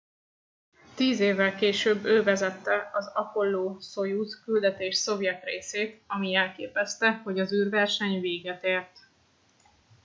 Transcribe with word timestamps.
tíz 0.95 1.19
évvel 1.19 1.55
később 1.55 2.05
ő 2.05 2.23
vezette 2.23 2.89
az 2.93 3.11
apollo 3.13 3.75
szojuz 3.79 4.41
küldetés 4.43 4.95
szovjet 4.97 5.43
részét 5.43 6.01
ami 6.07 6.29
jelképezte 6.29 7.11
hogy 7.23 7.39
az 7.39 7.53
űrverseny 7.53 8.21
véget 8.21 8.63
ért 8.63 8.99